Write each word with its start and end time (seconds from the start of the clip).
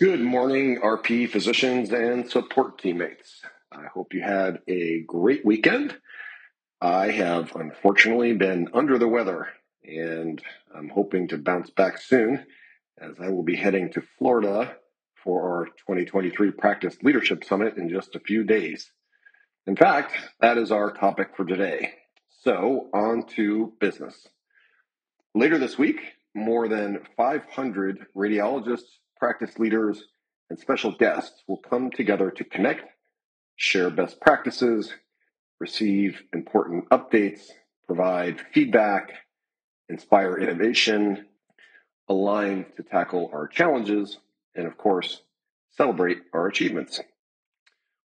Good 0.00 0.22
morning, 0.22 0.80
RP 0.80 1.28
physicians 1.28 1.92
and 1.92 2.26
support 2.26 2.78
teammates. 2.78 3.42
I 3.70 3.84
hope 3.84 4.14
you 4.14 4.22
had 4.22 4.60
a 4.66 5.02
great 5.02 5.44
weekend. 5.44 5.94
I 6.80 7.10
have 7.10 7.54
unfortunately 7.54 8.32
been 8.32 8.68
under 8.72 8.96
the 8.96 9.08
weather 9.08 9.48
and 9.84 10.40
I'm 10.74 10.88
hoping 10.88 11.28
to 11.28 11.36
bounce 11.36 11.68
back 11.68 11.98
soon 11.98 12.46
as 12.98 13.16
I 13.20 13.28
will 13.28 13.42
be 13.42 13.56
heading 13.56 13.92
to 13.92 14.02
Florida 14.16 14.74
for 15.22 15.42
our 15.42 15.66
2023 15.66 16.50
Practice 16.52 16.96
Leadership 17.02 17.44
Summit 17.44 17.76
in 17.76 17.90
just 17.90 18.16
a 18.16 18.20
few 18.20 18.42
days. 18.42 18.90
In 19.66 19.76
fact, 19.76 20.14
that 20.40 20.56
is 20.56 20.72
our 20.72 20.94
topic 20.94 21.36
for 21.36 21.44
today. 21.44 21.92
So, 22.40 22.88
on 22.94 23.26
to 23.36 23.74
business. 23.80 24.26
Later 25.34 25.58
this 25.58 25.76
week, 25.76 26.00
more 26.34 26.68
than 26.68 27.00
500 27.18 28.06
radiologists, 28.16 28.99
practice 29.20 29.58
leaders, 29.58 30.02
and 30.48 30.58
special 30.58 30.90
guests 30.90 31.44
will 31.46 31.58
come 31.58 31.90
together 31.90 32.30
to 32.30 32.42
connect, 32.42 32.90
share 33.54 33.90
best 33.90 34.20
practices, 34.20 34.92
receive 35.60 36.22
important 36.32 36.88
updates, 36.88 37.42
provide 37.86 38.40
feedback, 38.52 39.12
inspire 39.88 40.38
innovation, 40.38 41.26
align 42.08 42.64
to 42.76 42.82
tackle 42.82 43.30
our 43.32 43.46
challenges, 43.46 44.18
and 44.56 44.66
of 44.66 44.76
course, 44.78 45.22
celebrate 45.70 46.18
our 46.32 46.46
achievements. 46.46 47.00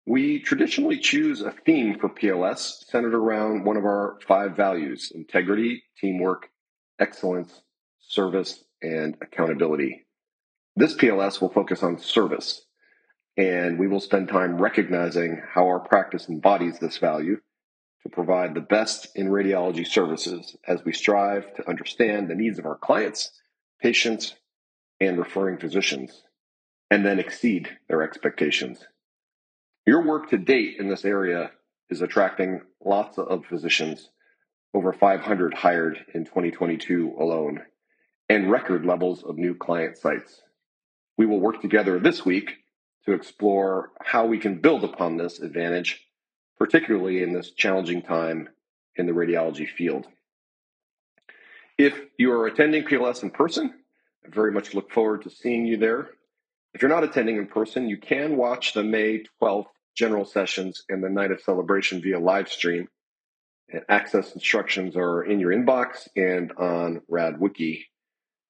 We 0.05 0.39
traditionally 0.39 0.99
choose 0.99 1.41
a 1.41 1.51
theme 1.65 1.97
for 1.97 2.09
PLS 2.09 2.85
centered 2.89 3.13
around 3.13 3.63
one 3.63 3.77
of 3.77 3.85
our 3.85 4.17
five 4.27 4.57
values 4.57 5.11
integrity, 5.15 5.83
teamwork, 5.97 6.49
excellence, 6.99 7.61
service, 8.01 8.63
and 8.81 9.15
accountability. 9.21 10.05
This 10.75 10.95
PLS 10.95 11.39
will 11.39 11.49
focus 11.49 11.83
on 11.83 11.99
service, 11.99 12.65
and 13.37 13.77
we 13.77 13.87
will 13.87 13.99
spend 13.99 14.27
time 14.27 14.57
recognizing 14.57 15.39
how 15.47 15.67
our 15.67 15.79
practice 15.79 16.27
embodies 16.29 16.79
this 16.79 16.97
value 16.97 17.39
to 18.01 18.09
provide 18.09 18.55
the 18.55 18.61
best 18.61 19.07
in 19.15 19.27
radiology 19.27 19.85
services 19.85 20.55
as 20.67 20.83
we 20.83 20.91
strive 20.91 21.53
to 21.55 21.69
understand 21.69 22.27
the 22.27 22.35
needs 22.35 22.57
of 22.57 22.65
our 22.65 22.77
clients, 22.77 23.39
patients, 23.81 24.33
and 24.99 25.19
referring 25.19 25.59
physicians, 25.59 26.23
and 26.89 27.05
then 27.05 27.19
exceed 27.19 27.69
their 27.87 28.01
expectations. 28.01 28.87
Your 29.85 30.03
work 30.03 30.29
to 30.31 30.37
date 30.37 30.77
in 30.79 30.89
this 30.89 31.05
area 31.05 31.51
is 31.91 32.01
attracting 32.01 32.61
lots 32.83 33.19
of 33.19 33.45
physicians, 33.45 34.09
over 34.73 34.91
500 34.91 35.53
hired 35.53 36.03
in 36.15 36.25
2022 36.25 37.15
alone, 37.19 37.61
and 38.27 38.49
record 38.49 38.85
levels 38.85 39.21
of 39.21 39.37
new 39.37 39.53
client 39.53 39.97
sites. 39.97 40.42
We 41.17 41.25
will 41.25 41.39
work 41.39 41.61
together 41.61 41.99
this 41.99 42.25
week 42.25 42.55
to 43.05 43.13
explore 43.13 43.91
how 44.01 44.25
we 44.25 44.39
can 44.39 44.59
build 44.59 44.83
upon 44.83 45.17
this 45.17 45.39
advantage, 45.39 46.05
particularly 46.57 47.21
in 47.21 47.33
this 47.33 47.51
challenging 47.51 48.01
time 48.01 48.49
in 48.95 49.05
the 49.05 49.11
radiology 49.11 49.67
field. 49.67 50.07
If 51.77 51.99
you 52.17 52.31
are 52.31 52.47
attending 52.47 52.83
PLS 52.83 53.23
in 53.23 53.31
person, 53.31 53.73
I 54.25 54.29
very 54.29 54.51
much 54.51 54.73
look 54.73 54.91
forward 54.91 55.23
to 55.23 55.29
seeing 55.29 55.65
you 55.65 55.77
there. 55.77 56.09
If 56.73 56.81
you're 56.81 56.89
not 56.89 57.03
attending 57.03 57.37
in 57.37 57.47
person, 57.47 57.89
you 57.89 57.97
can 57.97 58.37
watch 58.37 58.73
the 58.73 58.83
May 58.83 59.23
12th 59.41 59.67
general 59.95 60.25
sessions 60.25 60.83
and 60.89 61.03
the 61.03 61.09
night 61.09 61.31
of 61.31 61.41
celebration 61.41 62.01
via 62.01 62.19
live 62.19 62.49
stream. 62.49 62.87
And 63.69 63.83
access 63.89 64.33
instructions 64.33 64.95
are 64.95 65.23
in 65.23 65.39
your 65.39 65.51
inbox 65.51 66.07
and 66.15 66.51
on 66.53 67.01
RadWiki 67.11 67.85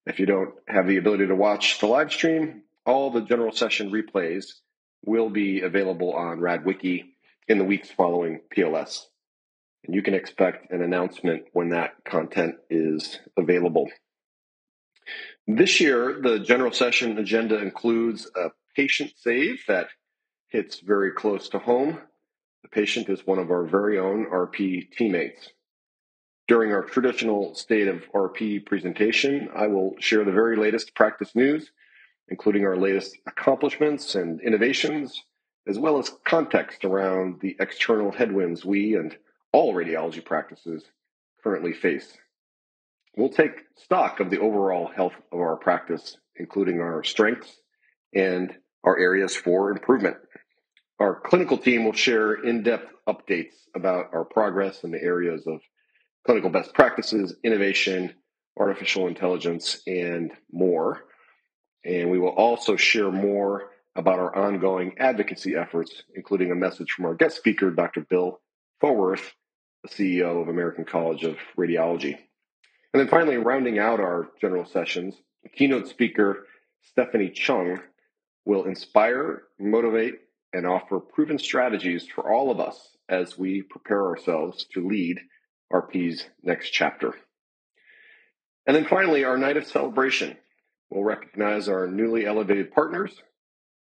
if 0.06 0.18
you 0.18 0.26
don't 0.26 0.54
have 0.68 0.86
the 0.86 0.98
ability 0.98 1.26
to 1.26 1.34
watch 1.34 1.78
the 1.78 1.86
live 1.86 2.12
stream, 2.12 2.62
all 2.86 3.10
the 3.10 3.22
general 3.22 3.52
session 3.52 3.90
replays 3.90 4.46
will 5.04 5.30
be 5.30 5.60
available 5.60 6.12
on 6.12 6.40
RadWiki 6.40 7.04
in 7.48 7.58
the 7.58 7.64
weeks 7.64 7.90
following 7.90 8.40
PLS. 8.54 9.04
And 9.84 9.94
you 9.94 10.02
can 10.02 10.14
expect 10.14 10.70
an 10.72 10.82
announcement 10.82 11.44
when 11.52 11.70
that 11.70 11.92
content 12.04 12.56
is 12.70 13.18
available. 13.36 13.88
This 15.46 15.80
year, 15.80 16.20
the 16.22 16.38
general 16.38 16.72
session 16.72 17.18
agenda 17.18 17.58
includes 17.58 18.30
a 18.34 18.48
patient 18.74 19.12
save 19.16 19.62
that 19.68 19.88
hits 20.48 20.80
very 20.80 21.12
close 21.12 21.48
to 21.50 21.58
home. 21.58 21.98
The 22.62 22.68
patient 22.68 23.10
is 23.10 23.26
one 23.26 23.38
of 23.38 23.50
our 23.50 23.64
very 23.64 23.98
own 23.98 24.26
RP 24.26 24.90
teammates. 24.92 25.50
During 26.46 26.72
our 26.72 26.82
traditional 26.82 27.54
State 27.54 27.88
of 27.88 28.04
RP 28.12 28.66
presentation, 28.66 29.48
I 29.54 29.66
will 29.66 29.94
share 29.98 30.24
the 30.24 30.32
very 30.32 30.56
latest 30.56 30.94
practice 30.94 31.34
news, 31.34 31.70
including 32.28 32.66
our 32.66 32.76
latest 32.76 33.16
accomplishments 33.26 34.14
and 34.14 34.42
innovations, 34.42 35.22
as 35.66 35.78
well 35.78 35.98
as 35.98 36.12
context 36.26 36.84
around 36.84 37.40
the 37.40 37.56
external 37.60 38.12
headwinds 38.12 38.62
we 38.62 38.94
and 38.94 39.16
all 39.52 39.72
radiology 39.72 40.22
practices 40.22 40.84
currently 41.42 41.72
face. 41.72 42.18
We'll 43.16 43.30
take 43.30 43.64
stock 43.76 44.20
of 44.20 44.28
the 44.28 44.40
overall 44.40 44.88
health 44.88 45.14
of 45.32 45.38
our 45.38 45.56
practice, 45.56 46.18
including 46.36 46.80
our 46.80 47.02
strengths 47.04 47.56
and 48.14 48.54
our 48.82 48.98
areas 48.98 49.34
for 49.34 49.70
improvement. 49.70 50.18
Our 51.00 51.20
clinical 51.20 51.56
team 51.56 51.86
will 51.86 51.94
share 51.94 52.34
in 52.34 52.62
depth 52.64 52.92
updates 53.08 53.54
about 53.74 54.10
our 54.12 54.24
progress 54.26 54.84
in 54.84 54.90
the 54.90 55.02
areas 55.02 55.46
of 55.46 55.60
clinical 56.24 56.50
best 56.50 56.74
practices, 56.74 57.34
innovation, 57.44 58.14
artificial 58.58 59.08
intelligence, 59.08 59.80
and 59.86 60.32
more. 60.50 61.04
And 61.84 62.10
we 62.10 62.18
will 62.18 62.30
also 62.30 62.76
share 62.76 63.10
more 63.10 63.70
about 63.96 64.18
our 64.18 64.34
ongoing 64.34 64.94
advocacy 64.98 65.54
efforts, 65.54 66.02
including 66.14 66.50
a 66.50 66.56
message 66.56 66.90
from 66.90 67.04
our 67.04 67.14
guest 67.14 67.36
speaker, 67.36 67.70
Dr. 67.70 68.00
Bill 68.00 68.40
Thorwarth, 68.80 69.32
the 69.82 69.88
CEO 69.88 70.40
of 70.40 70.48
American 70.48 70.84
College 70.84 71.24
of 71.24 71.36
Radiology. 71.58 72.18
And 72.92 73.00
then 73.00 73.08
finally, 73.08 73.36
rounding 73.36 73.78
out 73.78 74.00
our 74.00 74.30
general 74.40 74.64
sessions, 74.64 75.14
keynote 75.54 75.88
speaker 75.88 76.46
Stephanie 76.82 77.30
Chung 77.30 77.80
will 78.44 78.64
inspire, 78.64 79.44
motivate, 79.58 80.20
and 80.52 80.66
offer 80.66 81.00
proven 81.00 81.38
strategies 81.38 82.06
for 82.06 82.32
all 82.32 82.50
of 82.50 82.60
us 82.60 82.96
as 83.08 83.36
we 83.38 83.62
prepare 83.62 84.06
ourselves 84.06 84.64
to 84.72 84.86
lead 84.86 85.20
RP's 85.72 86.26
next 86.42 86.70
chapter. 86.70 87.14
And 88.66 88.76
then 88.76 88.86
finally, 88.86 89.24
our 89.24 89.36
night 89.36 89.56
of 89.56 89.66
celebration 89.66 90.36
We'll 90.94 91.02
recognize 91.02 91.68
our 91.68 91.88
newly 91.88 92.24
elevated 92.24 92.72
partners 92.72 93.20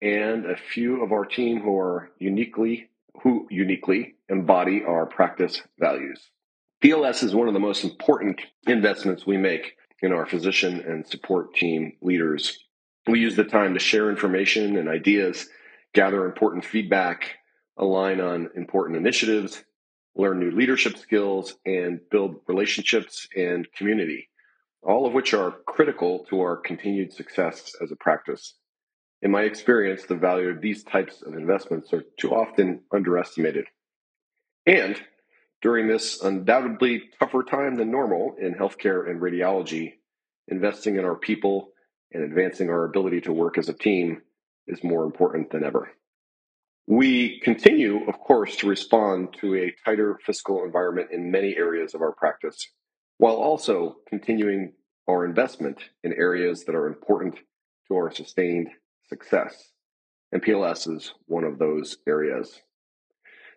and 0.00 0.46
a 0.46 0.56
few 0.56 1.02
of 1.02 1.10
our 1.10 1.24
team 1.24 1.60
who 1.60 1.76
are 1.76 2.10
uniquely 2.18 2.88
who 3.22 3.48
uniquely 3.50 4.14
embody 4.28 4.84
our 4.84 5.06
practice 5.06 5.62
values. 5.78 6.30
PLS 6.82 7.24
is 7.24 7.34
one 7.34 7.48
of 7.48 7.54
the 7.54 7.60
most 7.60 7.82
important 7.82 8.40
investments 8.66 9.26
we 9.26 9.36
make 9.36 9.76
in 10.02 10.12
our 10.12 10.26
physician 10.26 10.80
and 10.86 11.06
support 11.06 11.54
team 11.54 11.94
leaders. 12.00 12.58
We 13.08 13.20
use 13.20 13.34
the 13.34 13.44
time 13.44 13.74
to 13.74 13.80
share 13.80 14.10
information 14.10 14.76
and 14.76 14.88
ideas, 14.88 15.48
gather 15.94 16.26
important 16.26 16.64
feedback, 16.64 17.36
align 17.76 18.20
on 18.20 18.50
important 18.56 18.98
initiatives, 18.98 19.64
learn 20.16 20.40
new 20.40 20.50
leadership 20.50 20.96
skills, 20.96 21.56
and 21.66 22.00
build 22.10 22.36
relationships 22.46 23.28
and 23.36 23.70
community, 23.72 24.28
all 24.82 25.06
of 25.06 25.12
which 25.12 25.34
are 25.34 25.56
critical 25.66 26.24
to 26.30 26.40
our 26.40 26.56
continued 26.56 27.12
success 27.12 27.74
as 27.82 27.90
a 27.90 27.96
practice. 27.96 28.54
In 29.22 29.30
my 29.30 29.42
experience, 29.42 30.04
the 30.04 30.14
value 30.14 30.48
of 30.48 30.60
these 30.60 30.84
types 30.84 31.22
of 31.22 31.34
investments 31.34 31.92
are 31.92 32.04
too 32.18 32.30
often 32.30 32.80
underestimated. 32.92 33.66
And 34.66 35.00
during 35.62 35.88
this 35.88 36.22
undoubtedly 36.22 37.04
tougher 37.18 37.42
time 37.42 37.76
than 37.76 37.90
normal 37.90 38.36
in 38.38 38.54
healthcare 38.54 39.08
and 39.08 39.20
radiology, 39.20 39.94
investing 40.48 40.96
in 40.96 41.04
our 41.04 41.16
people 41.16 41.70
and 42.12 42.22
advancing 42.22 42.68
our 42.68 42.84
ability 42.84 43.22
to 43.22 43.32
work 43.32 43.56
as 43.56 43.68
a 43.68 43.72
team 43.72 44.20
is 44.66 44.84
more 44.84 45.04
important 45.04 45.50
than 45.50 45.64
ever. 45.64 45.90
We 46.86 47.40
continue, 47.40 48.06
of 48.08 48.18
course, 48.20 48.56
to 48.56 48.68
respond 48.68 49.36
to 49.40 49.54
a 49.54 49.74
tighter 49.84 50.18
fiscal 50.24 50.64
environment 50.64 51.08
in 51.12 51.30
many 51.30 51.56
areas 51.56 51.94
of 51.94 52.02
our 52.02 52.12
practice, 52.12 52.68
while 53.16 53.36
also 53.36 53.96
continuing 54.06 54.74
our 55.08 55.24
investment 55.24 55.78
in 56.02 56.12
areas 56.12 56.64
that 56.64 56.74
are 56.74 56.86
important 56.86 57.36
to 57.88 57.94
our 57.94 58.10
sustained 58.10 58.68
success. 59.08 59.70
And 60.32 60.42
PLS 60.42 60.94
is 60.94 61.12
one 61.26 61.44
of 61.44 61.58
those 61.58 61.98
areas. 62.06 62.60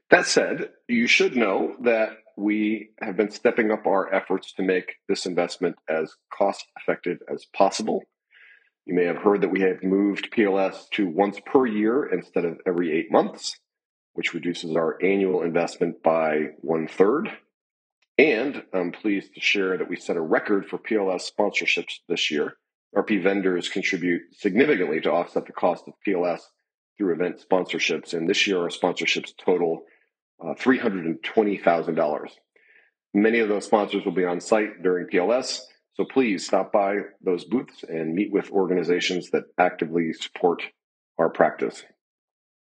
That 0.09 0.25
said, 0.25 0.69
you 0.87 1.07
should 1.07 1.35
know 1.35 1.75
that 1.81 2.11
we 2.37 2.91
have 3.01 3.17
been 3.17 3.31
stepping 3.31 3.71
up 3.71 3.85
our 3.85 4.13
efforts 4.13 4.53
to 4.53 4.63
make 4.63 4.93
this 5.09 5.25
investment 5.25 5.75
as 5.89 6.13
cost 6.31 6.63
effective 6.79 7.17
as 7.29 7.45
possible 7.53 8.03
you 8.87 8.95
may 8.95 9.03
have 9.03 9.17
heard 9.17 9.41
that 9.41 9.51
we 9.51 9.61
have 9.61 9.83
moved 9.83 10.31
PLS 10.31 10.89
to 10.91 11.05
once 11.07 11.39
per 11.45 11.65
year 11.65 12.05
instead 12.05 12.45
of 12.45 12.59
every 12.65 12.97
eight 12.97 13.11
months, 13.11 13.59
which 14.13 14.33
reduces 14.33 14.75
our 14.75 14.97
annual 15.03 15.43
investment 15.43 16.01
by 16.01 16.51
one 16.61 16.87
third. 16.87 17.29
And 18.17 18.63
I'm 18.73 18.93
pleased 18.93 19.35
to 19.35 19.41
share 19.41 19.77
that 19.77 19.89
we 19.89 19.97
set 19.97 20.15
a 20.15 20.21
record 20.21 20.67
for 20.67 20.79
PLS 20.79 21.29
sponsorships 21.29 21.99
this 22.07 22.31
year, 22.31 22.55
RP 22.95 23.21
vendors 23.21 23.69
contribute 23.69 24.21
significantly 24.33 25.01
to 25.01 25.11
offset 25.11 25.45
the 25.45 25.51
cost 25.51 25.87
of 25.87 25.93
PLS 26.07 26.39
through 26.97 27.13
event 27.13 27.43
sponsorships. 27.47 28.13
And 28.13 28.29
this 28.29 28.47
year, 28.47 28.59
our 28.59 28.69
sponsorships 28.69 29.33
total 29.37 29.83
uh, 30.41 30.53
$320,000. 30.53 32.29
Many 33.13 33.39
of 33.39 33.49
those 33.49 33.65
sponsors 33.65 34.05
will 34.05 34.13
be 34.13 34.25
on 34.25 34.39
site 34.39 34.81
during 34.81 35.07
PLS, 35.07 35.59
so 35.97 36.05
please 36.05 36.45
stop 36.45 36.71
by 36.71 36.97
those 37.21 37.43
booths 37.43 37.83
and 37.83 38.13
meet 38.13 38.31
with 38.31 38.51
organizations 38.51 39.31
that 39.31 39.45
actively 39.57 40.13
support 40.13 40.61
our 41.17 41.29
practice. 41.29 41.83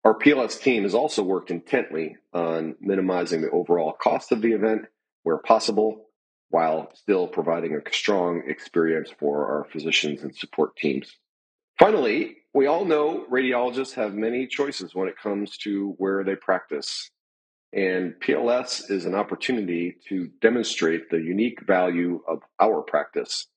Our 0.05 0.19
PLS 0.19 0.61
team 0.61 0.85
has 0.85 0.95
also 0.95 1.23
worked 1.23 1.51
intently 1.51 2.17
on 2.33 2.77
minimizing 2.81 3.43
the 3.43 3.51
overall 3.51 3.93
cost 3.93 4.33
of 4.33 4.41
the 4.41 4.53
event 4.53 4.87
where 5.25 5.37
possible, 5.37 6.07
while 6.49 6.91
still 6.95 7.27
providing 7.27 7.75
a 7.75 7.93
strong 7.93 8.43
experience 8.47 9.11
for 9.19 9.47
our 9.53 9.65
physicians 9.65 10.23
and 10.23 10.35
support 10.35 10.77
teams. 10.77 11.17
Finally, 11.79 12.37
we 12.55 12.67
all 12.67 12.87
know 12.87 13.27
radiologists 13.31 13.93
have 13.95 14.15
many 14.15 14.47
choices 14.47 14.95
when 14.95 15.09
it 15.09 15.19
comes 15.23 15.59
to 15.59 15.95
where 15.99 16.25
they 16.25 16.37
practice. 16.37 17.11
And 17.77 18.15
PLS 18.21 18.91
is 18.91 19.05
an 19.05 19.15
opportunity 19.15 19.99
to 20.09 20.31
demonstrate 20.41 21.11
the 21.11 21.19
unique 21.19 21.61
value 21.61 22.23
of 22.27 22.41
our 22.59 22.81
practice, 22.81 23.49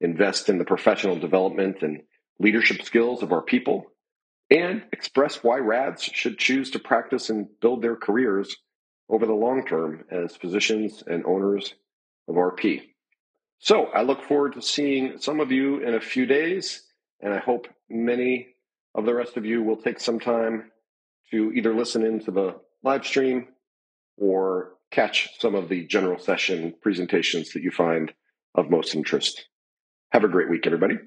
invest 0.00 0.48
in 0.48 0.56
the 0.56 0.64
professional 0.64 1.18
development 1.18 1.82
and 1.82 2.00
leadership 2.38 2.80
skills 2.80 3.22
of 3.22 3.32
our 3.32 3.42
people, 3.42 3.92
and 4.50 4.82
express 4.92 5.44
why 5.44 5.58
RADs 5.58 6.04
should 6.04 6.38
choose 6.38 6.70
to 6.70 6.78
practice 6.78 7.28
and 7.28 7.48
build 7.60 7.82
their 7.82 7.96
careers 7.96 8.56
over 9.10 9.26
the 9.26 9.34
long 9.34 9.66
term 9.66 10.04
as 10.10 10.34
physicians 10.36 11.04
and 11.06 11.26
owners 11.26 11.74
of 12.28 12.36
RP. 12.36 12.80
So 13.58 13.88
I 13.88 14.00
look 14.00 14.22
forward 14.22 14.54
to 14.54 14.62
seeing 14.62 15.18
some 15.18 15.38
of 15.38 15.52
you 15.52 15.80
in 15.86 15.92
a 15.92 16.00
few 16.00 16.24
days, 16.24 16.82
and 17.20 17.34
I 17.34 17.40
hope 17.40 17.68
many 17.90 18.54
of 18.94 19.04
the 19.04 19.14
rest 19.14 19.36
of 19.36 19.44
you 19.44 19.62
will 19.62 19.76
take 19.76 20.00
some 20.00 20.18
time 20.18 20.70
to 21.30 21.52
either 21.52 21.74
listen 21.74 22.02
into 22.06 22.30
the 22.30 22.56
live 22.82 23.06
stream 23.06 23.48
or 24.16 24.72
catch 24.90 25.28
some 25.38 25.54
of 25.54 25.68
the 25.68 25.86
general 25.86 26.18
session 26.18 26.74
presentations 26.82 27.52
that 27.52 27.62
you 27.62 27.70
find 27.70 28.12
of 28.54 28.70
most 28.70 28.94
interest. 28.94 29.46
Have 30.10 30.24
a 30.24 30.28
great 30.28 30.50
week, 30.50 30.66
everybody. 30.66 30.98